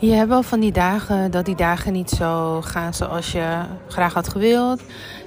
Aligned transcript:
Je 0.00 0.12
hebt 0.12 0.28
wel 0.28 0.42
van 0.42 0.60
die 0.60 0.72
dagen 0.72 1.30
dat 1.30 1.44
die 1.44 1.56
dagen 1.56 1.92
niet 1.92 2.10
zo 2.10 2.60
gaan 2.62 2.94
zoals 2.94 3.32
je 3.32 3.62
graag 3.88 4.14
had 4.14 4.28
gewild. 4.28 4.82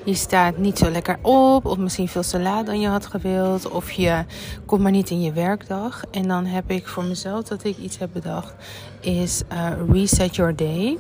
Je 0.06 0.14
staat 0.14 0.58
niet 0.58 0.78
zo 0.78 0.90
lekker 0.90 1.18
op, 1.22 1.66
of 1.66 1.78
misschien 1.78 2.08
veel 2.08 2.22
te 2.22 2.62
dan 2.66 2.80
je 2.80 2.88
had 2.88 3.06
gewild, 3.06 3.70
of 3.70 3.92
je 3.92 4.26
komt 4.66 4.82
maar 4.82 4.92
niet 4.92 5.10
in 5.10 5.22
je 5.22 5.32
werkdag. 5.32 6.04
En 6.12 6.28
dan 6.28 6.46
heb 6.46 6.72
ik 6.72 6.88
voor 6.88 7.04
mezelf 7.04 7.44
dat 7.44 7.64
ik 7.64 7.78
iets 7.78 7.98
heb 7.98 8.10
bedacht, 8.14 8.54
is 9.00 9.42
uh, 9.54 9.70
Reset 9.92 10.36
Your 10.36 10.56
Day. 10.56 10.98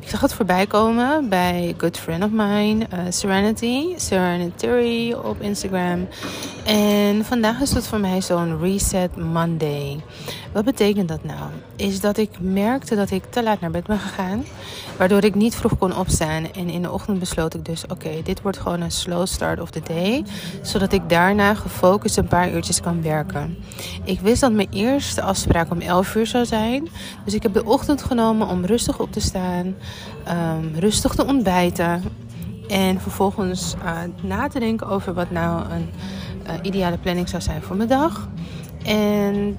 Ik 0.00 0.08
zag 0.08 0.20
het 0.20 0.34
voorbij 0.34 0.66
komen 0.66 1.28
bij 1.28 1.74
Good 1.76 1.98
Friend 1.98 2.24
of 2.24 2.30
Mine, 2.30 2.86
uh, 2.94 3.00
Serenity, 3.08 3.84
Serenity 3.96 5.14
op 5.22 5.40
Instagram. 5.40 6.08
En 6.64 7.24
vandaag 7.24 7.60
is 7.60 7.72
het 7.72 7.86
voor 7.86 8.00
mij 8.00 8.20
zo'n 8.20 8.60
Reset 8.60 9.16
Monday. 9.16 10.00
Wat 10.52 10.64
betekent 10.64 11.08
dat 11.08 11.24
nou? 11.24 11.50
Is 11.76 12.00
dat 12.00 12.16
ik 12.16 12.30
merkte 12.40 12.94
dat 12.96 13.10
ik 13.10 13.24
te 13.24 13.42
laat 13.42 13.60
naar 13.60 13.70
bed 13.70 13.86
ben 13.86 13.98
gegaan, 13.98 14.44
waardoor 14.96 15.24
ik 15.24 15.34
niet 15.34 15.54
vroeg 15.54 15.78
kon 15.78 15.96
opstaan. 15.96 16.52
En 16.52 16.68
in 16.68 16.82
de 16.82 16.90
ochtend 16.90 17.18
besloot 17.18 17.54
ik 17.54 17.64
dus: 17.64 17.84
oké, 17.86 18.10
dit 18.22 18.42
wordt 18.42 18.58
gewoon 18.58 18.80
een 18.80 18.90
slow 18.90 19.26
start 19.26 19.60
of 19.60 19.70
the 19.70 19.80
day, 19.80 20.24
zodat 20.62 20.92
ik 20.92 21.08
daarna 21.08 21.54
gefocust 21.54 22.16
een 22.16 22.26
paar 22.26 22.52
uurtjes 22.52 22.80
kan 22.80 23.02
werken. 23.02 23.56
Ik 24.04 24.20
wist 24.20 24.40
dat 24.40 24.52
mijn 24.52 24.68
eerste 24.72 25.22
afspraak 25.22 25.70
om 25.70 25.80
11 25.80 26.14
uur 26.14 26.26
zou 26.26 26.44
zijn, 26.44 26.88
dus 27.24 27.34
ik 27.34 27.42
heb 27.42 27.54
de 27.54 27.64
ochtend 27.64 28.02
genomen 28.02 28.48
om 28.48 28.64
rustig 28.64 28.98
op 28.98 29.12
te 29.12 29.20
staan, 29.20 29.69
um, 30.28 30.72
rustig 30.74 31.14
te 31.14 31.26
ontbijten. 31.26 32.02
En 32.68 33.00
vervolgens 33.00 33.74
uh, 33.84 33.98
na 34.22 34.48
te 34.48 34.58
denken 34.58 34.86
over 34.86 35.14
wat 35.14 35.30
nou 35.30 35.64
een 35.70 35.90
uh, 36.46 36.52
ideale 36.62 36.98
planning 36.98 37.28
zou 37.28 37.42
zijn 37.42 37.62
voor 37.62 37.76
mijn 37.76 37.88
dag. 37.88 38.28
En 38.84 39.56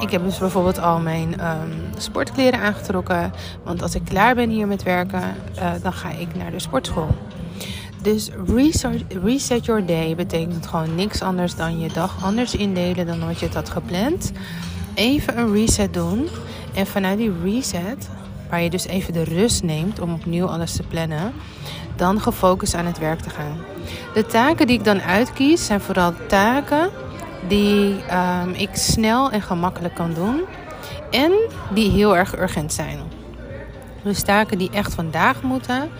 ik 0.00 0.10
heb 0.10 0.24
dus 0.24 0.38
bijvoorbeeld 0.38 0.80
al 0.80 1.00
mijn 1.00 1.46
um, 1.46 1.72
sportkleren 1.98 2.60
aangetrokken. 2.60 3.32
Want 3.64 3.82
als 3.82 3.94
ik 3.94 4.04
klaar 4.04 4.34
ben 4.34 4.50
hier 4.50 4.66
met 4.66 4.82
werken, 4.82 5.22
uh, 5.58 5.70
dan 5.82 5.92
ga 5.92 6.10
ik 6.10 6.36
naar 6.36 6.50
de 6.50 6.58
sportschool. 6.58 7.08
Dus 8.02 8.30
reset, 8.46 9.04
reset 9.22 9.64
your 9.64 9.86
day 9.86 10.14
betekent 10.14 10.66
gewoon 10.66 10.94
niks 10.94 11.22
anders 11.22 11.54
dan 11.56 11.80
je 11.80 11.88
dag 11.92 12.24
anders 12.24 12.54
indelen 12.54 13.06
dan 13.06 13.26
wat 13.26 13.38
je 13.38 13.46
het 13.46 13.54
had 13.54 13.70
gepland. 13.70 14.32
Even 14.94 15.38
een 15.38 15.52
reset 15.52 15.94
doen. 15.94 16.28
En 16.74 16.86
vanuit 16.86 17.18
die 17.18 17.32
reset, 17.42 18.08
waar 18.50 18.62
je 18.62 18.70
dus 18.70 18.86
even 18.86 19.12
de 19.12 19.24
rust 19.24 19.62
neemt 19.62 20.00
om 20.00 20.12
opnieuw 20.12 20.46
alles 20.46 20.76
te 20.76 20.82
plannen, 20.82 21.32
dan 21.96 22.20
gefocust 22.20 22.74
aan 22.74 22.86
het 22.86 22.98
werk 22.98 23.20
te 23.20 23.30
gaan. 23.30 23.58
De 24.14 24.26
taken 24.26 24.66
die 24.66 24.78
ik 24.78 24.84
dan 24.84 25.00
uitkies 25.00 25.66
zijn 25.66 25.80
vooral 25.80 26.12
taken 26.28 26.90
die 27.48 27.94
um, 28.42 28.50
ik 28.52 28.70
snel 28.72 29.30
en 29.30 29.42
gemakkelijk 29.42 29.94
kan 29.94 30.14
doen 30.14 30.40
en 31.10 31.32
die 31.74 31.90
heel 31.90 32.16
erg 32.16 32.38
urgent 32.38 32.72
zijn. 32.72 32.98
Dus 34.02 34.22
taken 34.22 34.58
die 34.58 34.70
echt 34.70 34.94
vandaag 34.94 35.42
moeten 35.42 35.90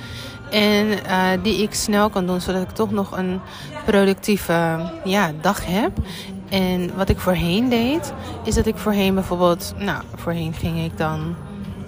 en 0.51 0.87
uh, 0.87 1.27
die 1.43 1.62
ik 1.62 1.75
snel 1.75 2.11
kan 2.11 2.27
doen 2.27 2.41
zodat 2.41 2.62
ik 2.62 2.71
toch 2.71 2.91
nog 2.91 3.17
een 3.17 3.41
productieve 3.84 4.91
ja, 5.05 5.33
dag 5.41 5.67
heb. 5.67 5.91
En 6.48 6.97
wat 6.97 7.09
ik 7.09 7.19
voorheen 7.19 7.69
deed, 7.69 8.12
is 8.45 8.55
dat 8.55 8.67
ik 8.67 8.77
voorheen 8.77 9.15
bijvoorbeeld, 9.15 9.75
nou, 9.77 10.03
voorheen 10.15 10.53
ging 10.53 10.84
ik 10.84 10.98
dan, 10.98 11.37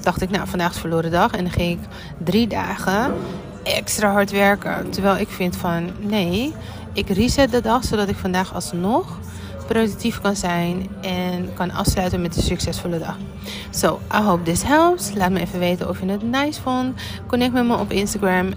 dacht 0.04 0.22
ik, 0.22 0.30
nou, 0.30 0.48
vandaag 0.48 0.70
is 0.70 0.80
verloren 0.80 1.10
dag. 1.10 1.32
En 1.32 1.44
dan 1.44 1.52
ging 1.52 1.70
ik 1.70 1.88
drie 2.24 2.46
dagen 2.46 3.14
extra 3.62 4.12
hard 4.12 4.30
werken. 4.30 4.90
Terwijl 4.90 5.16
ik 5.16 5.28
vind 5.28 5.56
van, 5.56 5.90
nee, 6.00 6.52
ik 6.92 7.08
reset 7.08 7.50
de 7.50 7.60
dag 7.60 7.84
zodat 7.84 8.08
ik 8.08 8.16
vandaag 8.16 8.54
alsnog 8.54 9.18
productief 9.66 10.20
kan 10.20 10.36
zijn 10.36 10.88
en 11.00 11.54
kan 11.54 11.70
afsluiten 11.70 12.20
met 12.20 12.36
een 12.36 12.42
succesvolle 12.42 12.98
dag. 12.98 13.16
So, 13.70 14.00
I 14.14 14.22
hope 14.22 14.42
this 14.42 14.62
helps. 14.62 15.14
Laat 15.14 15.30
me 15.30 15.40
even 15.40 15.58
weten 15.58 15.88
of 15.88 16.00
je 16.00 16.06
het 16.06 16.22
nice 16.22 16.60
vond. 16.60 17.00
Connect 17.26 17.52
met 17.52 17.66
me 17.66 17.76
op 17.76 17.90
Instagram, 17.90 18.52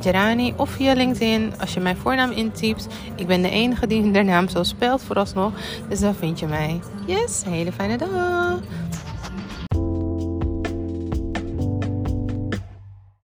Gerani 0.00 0.54
of 0.56 0.70
via 0.70 0.92
LinkedIn 0.92 1.52
als 1.60 1.74
je 1.74 1.80
mijn 1.80 1.96
voornaam 1.96 2.30
intypt. 2.30 2.86
Ik 3.14 3.26
ben 3.26 3.42
de 3.42 3.50
enige 3.50 3.86
die 3.86 4.10
de 4.10 4.22
naam 4.22 4.48
zo 4.48 4.62
spelt 4.62 5.02
vooralsnog, 5.02 5.52
dus 5.88 6.00
dan 6.00 6.14
vind 6.14 6.38
je 6.38 6.46
mij. 6.46 6.80
Yes, 7.06 7.42
hele 7.46 7.72
fijne 7.72 7.96
dag. 7.96 8.60